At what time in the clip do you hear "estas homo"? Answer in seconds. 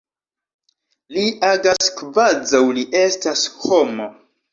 3.03-4.09